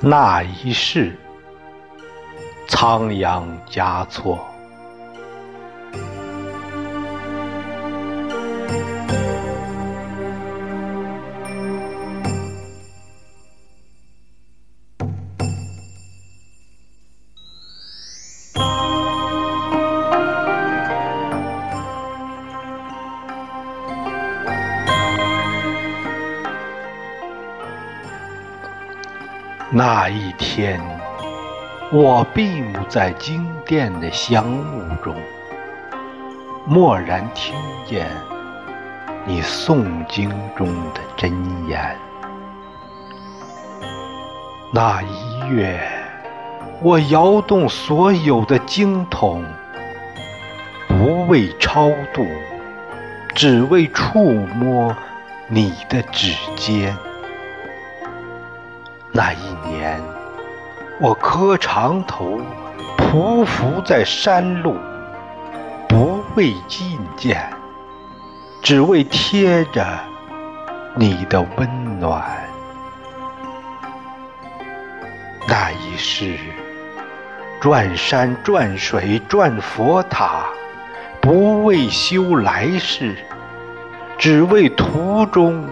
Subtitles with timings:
[0.00, 1.12] 那一世，
[2.68, 4.46] 仓央嘉措。
[29.70, 30.80] 那一天，
[31.92, 35.14] 我闭目在经殿的香雾中，
[36.70, 38.06] 蓦然听见
[39.26, 41.30] 你诵经中的真
[41.68, 41.94] 言。
[44.72, 45.78] 那一月，
[46.80, 49.44] 我摇动所有的经筒，
[50.88, 52.26] 不为超度，
[53.34, 54.96] 只为触摸
[55.46, 56.96] 你的指尖。
[59.10, 60.00] 那一年，
[61.00, 62.40] 我磕长头，
[62.96, 64.76] 匍匐在山路，
[65.88, 67.50] 不为觐见，
[68.62, 69.84] 只为贴着
[70.94, 72.22] 你的温暖。
[75.48, 76.36] 那一世，
[77.60, 80.44] 转山转水转佛塔，
[81.20, 83.16] 不为修来世，
[84.18, 85.66] 只为途中。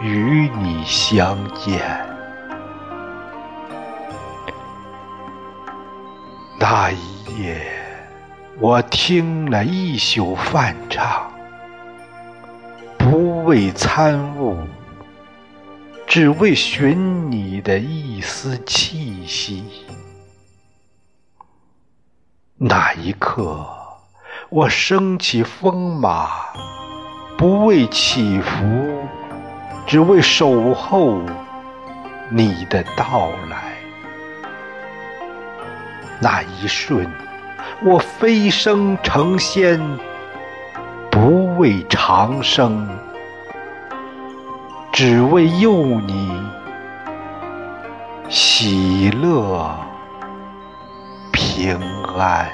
[0.00, 1.80] 与你相见，
[6.56, 7.60] 那一夜，
[8.60, 11.28] 我听了一宿梵唱，
[12.96, 14.56] 不为参悟，
[16.06, 19.64] 只为寻你的一丝气息。
[22.56, 23.66] 那一刻，
[24.48, 26.28] 我升起风马，
[27.36, 28.64] 不为祈福。
[29.88, 31.22] 只为守候
[32.28, 33.72] 你的到来，
[36.20, 37.10] 那一瞬，
[37.82, 39.80] 我飞升成仙，
[41.10, 42.86] 不为长生，
[44.92, 46.38] 只为佑你
[48.28, 49.74] 喜乐
[51.32, 51.80] 平
[52.14, 52.46] 安。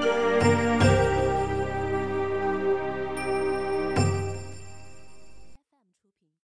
[0.00, 0.39] Bye.